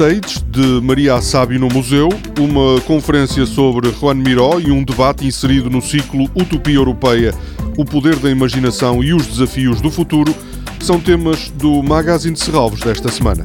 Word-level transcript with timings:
De 0.00 0.80
Maria 0.82 1.16
Assabi 1.16 1.58
no 1.58 1.68
Museu, 1.68 2.08
uma 2.38 2.80
conferência 2.86 3.44
sobre 3.44 3.90
Juan 3.90 4.14
Miró 4.14 4.58
e 4.58 4.70
um 4.70 4.82
debate 4.82 5.26
inserido 5.26 5.68
no 5.68 5.82
ciclo 5.82 6.24
Utopia 6.34 6.76
Europeia, 6.76 7.34
o 7.76 7.84
poder 7.84 8.16
da 8.16 8.30
imaginação 8.30 9.04
e 9.04 9.12
os 9.12 9.26
desafios 9.26 9.82
do 9.82 9.90
futuro, 9.90 10.34
são 10.80 10.98
temas 10.98 11.50
do 11.50 11.82
Magazine 11.82 12.32
de 12.32 12.40
Serralvos 12.40 12.80
desta 12.80 13.10
semana. 13.10 13.44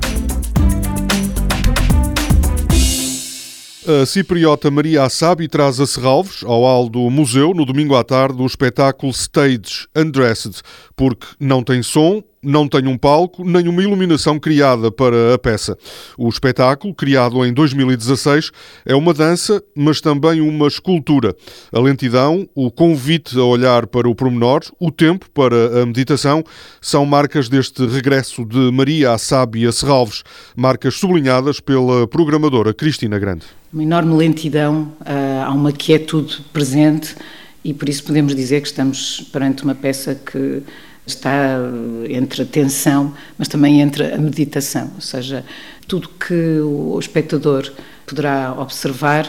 A 3.88 4.04
cipriota 4.04 4.72
Maria 4.72 5.04
Assabi 5.04 5.48
traz 5.48 5.80
a 5.80 5.86
Serralves, 5.86 6.44
ao 6.44 6.62
hall 6.62 6.90
do 6.90 7.08
museu, 7.12 7.54
no 7.54 7.64
domingo 7.64 7.96
à 7.96 8.04
tarde, 8.04 8.42
o 8.42 8.46
espetáculo 8.48 9.12
Stage 9.12 9.86
Undressed, 9.96 10.60
porque 10.96 11.28
não 11.40 11.62
tem 11.62 11.84
som, 11.84 12.24
não 12.42 12.68
tem 12.68 12.88
um 12.88 12.98
palco 12.98 13.44
nem 13.44 13.68
uma 13.68 13.84
iluminação 13.84 14.40
criada 14.40 14.92
para 14.92 15.36
a 15.36 15.38
peça. 15.38 15.78
O 16.18 16.28
espetáculo, 16.28 16.96
criado 16.96 17.46
em 17.46 17.54
2016, 17.54 18.50
é 18.88 18.96
uma 18.96 19.14
dança, 19.14 19.62
mas 19.76 20.02
também 20.02 20.42
uma 20.42 20.68
escultura. 20.68 21.36
A 21.72 21.80
lentidão, 21.80 22.50
o 22.56 22.72
convite 22.72 23.38
a 23.38 23.44
olhar 23.44 23.86
para 23.86 24.10
o 24.10 24.16
pormenor, 24.16 24.62
o 24.80 24.90
tempo 24.90 25.30
para 25.30 25.84
a 25.84 25.86
meditação, 25.86 26.44
são 26.82 27.06
marcas 27.06 27.48
deste 27.48 27.86
regresso 27.86 28.44
de 28.46 28.72
Maria 28.72 29.12
à 29.12 29.20
Sábia 29.20 29.72
Serralves, 29.72 30.24
marcas 30.56 30.96
sublinhadas 30.96 31.60
pela 31.60 32.08
programadora 32.08 32.74
Cristina 32.74 33.20
Grande. 33.20 33.46
Uma 33.76 33.84
enorme 33.84 34.16
lentidão, 34.16 34.90
ah, 35.02 35.48
há 35.48 35.52
uma 35.52 35.70
quietude 35.70 36.40
presente 36.54 37.14
e 37.62 37.74
por 37.74 37.90
isso 37.90 38.06
podemos 38.06 38.34
dizer 38.34 38.62
que 38.62 38.68
estamos 38.68 39.20
perante 39.34 39.66
uma 39.66 39.76
peça 39.76 40.16
que 40.16 40.64
está 41.06 41.58
entre 42.08 42.44
a 42.44 42.46
tensão, 42.46 43.14
mas 43.38 43.50
também 43.50 43.82
entre 43.82 44.14
a 44.14 44.18
meditação, 44.18 44.92
ou 44.96 45.02
seja, 45.02 45.44
tudo 45.90 46.08
que 46.08 46.62
o 46.62 46.98
espectador 46.98 47.70
poderá 48.06 48.56
observar 48.58 49.28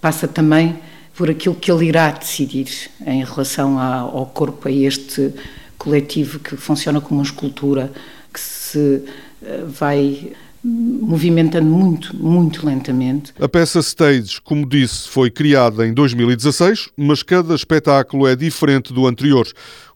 passa 0.00 0.28
também 0.28 0.78
por 1.16 1.28
aquilo 1.28 1.56
que 1.56 1.68
ele 1.68 1.86
irá 1.86 2.12
decidir 2.12 2.68
em 3.04 3.24
relação 3.24 3.80
ao 3.80 4.26
corpo, 4.26 4.68
a 4.68 4.70
este 4.70 5.34
coletivo 5.76 6.38
que 6.38 6.56
funciona 6.56 7.00
como 7.00 7.18
uma 7.18 7.26
escultura 7.26 7.90
que 8.32 8.38
se 8.38 9.02
eh, 9.42 9.64
vai 9.66 10.32
movimentando 10.68 11.66
muito, 11.66 12.14
muito 12.14 12.66
lentamente. 12.66 13.32
A 13.40 13.48
peça 13.48 13.78
Stage, 13.80 14.40
como 14.42 14.68
disse, 14.68 15.08
foi 15.08 15.30
criada 15.30 15.86
em 15.86 15.92
2016, 15.92 16.90
mas 16.96 17.22
cada 17.22 17.54
espetáculo 17.54 18.26
é 18.26 18.36
diferente 18.36 18.92
do 18.92 19.06
anterior. 19.06 19.46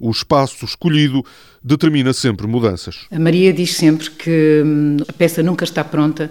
O 0.01 0.11
espaço 0.11 0.65
escolhido 0.65 1.25
determina 1.63 2.13
sempre 2.13 2.47
mudanças. 2.47 3.07
A 3.11 3.19
Maria 3.19 3.53
diz 3.53 3.75
sempre 3.75 4.11
que 4.11 4.63
hum, 4.65 4.97
a 5.07 5.13
peça 5.13 5.43
nunca 5.43 5.65
está 5.65 5.85
pronta 5.85 6.31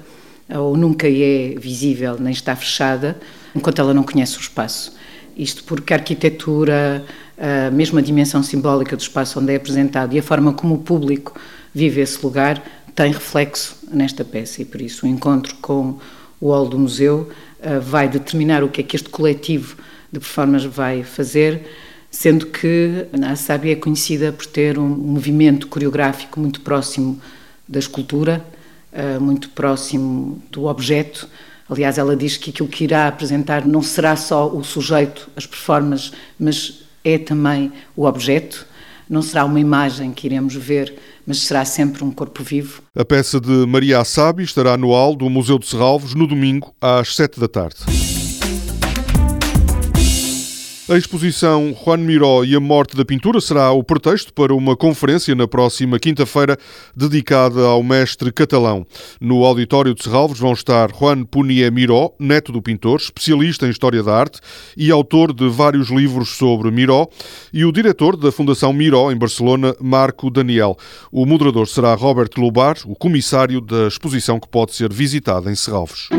ou 0.50 0.76
nunca 0.76 1.08
é 1.08 1.56
visível, 1.58 2.18
nem 2.20 2.34
está 2.34 2.56
fechada, 2.56 3.18
enquanto 3.56 3.80
ela 3.80 3.94
não 3.94 4.04
conhece 4.04 4.38
o 4.38 4.42
espaço. 4.42 4.94
Isto 5.38 5.64
porque 5.64 5.94
a 5.94 5.98
arquitetura, 5.98 7.06
a 7.38 7.72
mesma 7.72 8.02
dimensão 8.02 8.44
simbólica 8.44 8.96
do 8.96 9.00
espaço 9.00 9.40
onde 9.40 9.54
é 9.54 9.56
apresentado 9.56 10.14
e 10.14 10.20
a 10.20 10.24
forma 10.24 10.52
como 10.54 10.76
o 10.76 10.78
público 10.80 11.40
vive 11.74 12.02
esse 12.02 12.24
lugar 12.24 12.62
tem 12.96 13.12
reflexo 13.12 13.78
nesta 13.92 14.24
peça 14.24 14.62
e 14.62 14.66
por 14.66 14.82
isso 14.82 15.06
o 15.06 15.10
encontro 15.10 15.56
com 15.56 15.98
o 16.40 16.50
hall 16.52 16.68
do 16.68 16.78
museu 16.78 17.30
uh, 17.60 17.80
vai 17.82 18.10
determinar 18.10 18.64
o 18.64 18.70
que 18.70 18.82
é 18.82 18.84
que 18.84 18.96
este 18.96 19.10
coletivo 19.10 19.78
de 20.12 20.20
performance 20.20 20.68
vai 20.68 21.04
fazer, 21.04 21.66
sendo 22.10 22.48
que 22.48 23.06
a 23.22 23.36
Sábia 23.36 23.74
é 23.74 23.76
conhecida 23.76 24.32
por 24.34 24.46
ter 24.46 24.78
um 24.78 24.88
movimento 24.88 25.68
coreográfico 25.68 26.40
muito 26.40 26.62
próximo 26.62 27.22
da 27.68 27.80
escultura, 27.80 28.46
uh, 28.92 29.22
muito 29.22 29.50
próximo 29.50 30.42
do 30.52 30.66
objeto. 30.66 31.28
Aliás, 31.70 31.98
ela 31.98 32.16
diz 32.16 32.36
que 32.36 32.50
aquilo 32.50 32.68
que 32.68 32.84
irá 32.84 33.08
apresentar 33.08 33.66
não 33.66 33.82
será 33.82 34.16
só 34.18 34.50
o 34.50 34.64
sujeito, 34.64 35.30
as 35.38 35.46
performances, 35.46 36.12
mas 36.38 36.82
é 37.04 37.18
também 37.18 37.72
o 37.96 38.06
objeto. 38.06 38.68
Não 39.12 39.22
será 39.22 39.46
uma 39.46 39.60
imagem 39.60 40.12
que 40.12 40.26
iremos 40.26 40.56
ver 40.56 40.96
mas 41.26 41.40
será 41.40 41.64
sempre 41.66 42.04
um 42.04 42.12
corpo 42.12 42.44
vivo. 42.44 42.82
A 42.96 43.06
peça 43.06 43.40
de 43.40 43.66
Maria 43.68 44.00
Assabi 44.00 44.44
estará 44.44 44.78
no 44.78 44.90
hall 44.90 45.16
do 45.16 45.30
Museu 45.30 45.58
de 45.60 45.68
Serralvos 45.68 46.16
no 46.16 46.28
domingo 46.28 46.74
às 46.82 47.16
sete 47.16 47.40
da 47.40 47.48
tarde. 47.48 48.21
A 50.92 50.98
exposição 50.98 51.74
Juan 51.86 52.00
Miró 52.00 52.44
e 52.44 52.54
a 52.54 52.60
Morte 52.60 52.98
da 52.98 53.06
Pintura 53.06 53.40
será 53.40 53.72
o 53.72 53.82
pretexto 53.82 54.34
para 54.34 54.54
uma 54.54 54.76
conferência 54.76 55.34
na 55.34 55.48
próxima 55.48 55.98
quinta-feira 55.98 56.58
dedicada 56.94 57.62
ao 57.62 57.82
mestre 57.82 58.30
catalão. 58.30 58.86
No 59.22 59.46
auditório 59.46 59.96
de 59.96 60.04
Serralves 60.04 60.38
vão 60.38 60.52
estar 60.52 60.94
Juan 60.94 61.24
Punier 61.24 61.72
Miró, 61.72 62.12
neto 62.20 62.52
do 62.52 62.62
pintor, 62.62 63.00
especialista 63.00 63.66
em 63.66 63.70
História 63.70 64.04
da 64.04 64.14
Arte 64.14 64.42
e 64.76 64.92
autor 64.92 65.32
de 65.32 65.48
vários 65.48 65.90
livros 65.90 66.32
sobre 66.32 66.70
Miró, 66.70 67.08
e 67.54 67.64
o 67.64 67.72
diretor 67.72 68.18
da 68.18 68.30
Fundação 68.30 68.74
Miró, 68.74 69.14
em 69.14 69.18
Barcelona, 69.18 69.74
Marco 69.80 70.30
Daniel. 70.30 70.76
O 71.10 71.26
moderador 71.26 71.70
será 71.70 71.94
Robert 71.94 72.32
Lubar, 72.36 72.76
o 72.84 72.98
comissário 72.98 73.62
da 73.62 73.88
exposição 73.88 74.42
que 74.42 74.50
pode 74.50 74.76
ser 74.76 74.92
visitada 74.92 75.50
em 75.50 75.56
Serralves. 75.56 76.10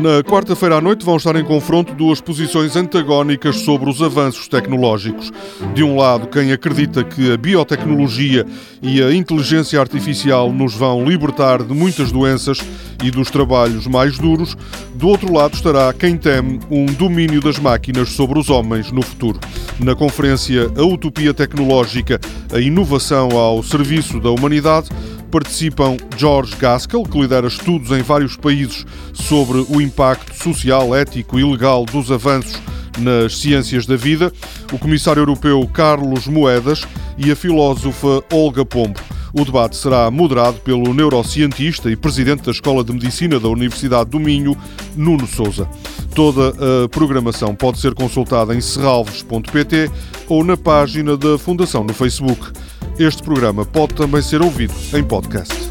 Na 0.00 0.22
quarta-feira 0.22 0.76
à 0.76 0.80
noite 0.80 1.04
vão 1.04 1.18
estar 1.18 1.36
em 1.36 1.44
confronto 1.44 1.92
duas 1.92 2.22
posições 2.22 2.74
antagónicas 2.74 3.56
sobre 3.56 3.90
os 3.90 4.00
avanços 4.00 4.48
tecnológicos. 4.48 5.30
De 5.74 5.84
um 5.84 5.94
lado, 5.94 6.26
quem 6.26 6.52
acredita 6.52 7.04
que 7.04 7.30
a 7.30 7.36
biotecnologia 7.36 8.46
e 8.80 9.02
a 9.02 9.12
inteligência 9.12 9.78
artificial 9.78 10.50
nos 10.50 10.74
vão 10.74 11.04
libertar 11.04 11.62
de 11.62 11.74
muitas 11.74 12.10
doenças 12.10 12.60
e 13.04 13.10
dos 13.10 13.30
trabalhos 13.30 13.86
mais 13.86 14.18
duros. 14.18 14.56
Do 14.94 15.06
outro 15.06 15.30
lado 15.30 15.52
estará 15.52 15.92
quem 15.92 16.16
teme 16.16 16.60
um 16.70 16.86
domínio 16.86 17.42
das 17.42 17.58
máquinas 17.58 18.08
sobre 18.12 18.38
os 18.38 18.48
homens 18.48 18.90
no 18.90 19.02
futuro. 19.02 19.38
Na 19.78 19.94
conferência 19.94 20.70
A 20.78 20.82
Utopia 20.82 21.34
Tecnológica, 21.34 22.18
a 22.50 22.58
inovação 22.58 23.32
ao 23.32 23.62
serviço 23.62 24.18
da 24.18 24.30
humanidade, 24.30 24.88
participam 25.30 25.96
George 26.16 26.56
Gaskell, 26.56 27.04
que 27.04 27.20
lidera 27.20 27.46
estudos 27.46 27.90
em 27.90 28.02
vários 28.02 28.36
países 28.36 28.84
sobre 29.14 29.64
o 29.68 29.80
impacto 29.80 30.34
social, 30.34 30.94
ético 30.94 31.38
e 31.38 31.44
legal 31.44 31.84
dos 31.84 32.10
avanços 32.10 32.60
nas 32.98 33.38
ciências 33.38 33.86
da 33.86 33.96
vida, 33.96 34.32
o 34.72 34.78
comissário 34.78 35.20
europeu 35.20 35.66
Carlos 35.72 36.26
Moedas 36.26 36.82
e 37.16 37.30
a 37.30 37.36
filósofa 37.36 38.22
Olga 38.32 38.64
Pombo. 38.64 39.00
O 39.32 39.44
debate 39.44 39.76
será 39.76 40.10
moderado 40.10 40.58
pelo 40.58 40.92
neurocientista 40.92 41.90
e 41.90 41.94
presidente 41.94 42.42
da 42.42 42.50
Escola 42.50 42.82
de 42.82 42.92
Medicina 42.92 43.38
da 43.38 43.48
Universidade 43.48 44.10
do 44.10 44.18
Minho, 44.18 44.56
Nuno 44.96 45.26
Souza. 45.26 45.68
Toda 46.14 46.48
a 46.84 46.88
programação 46.88 47.54
pode 47.54 47.78
ser 47.78 47.94
consultada 47.94 48.54
em 48.54 48.60
serralves.pt 48.60 49.90
ou 50.28 50.44
na 50.44 50.56
página 50.56 51.16
da 51.16 51.38
Fundação 51.38 51.84
no 51.84 51.94
Facebook. 51.94 52.50
Este 52.98 53.22
programa 53.22 53.64
pode 53.64 53.94
também 53.94 54.20
ser 54.22 54.42
ouvido 54.42 54.74
em 54.94 55.02
podcast. 55.02 55.69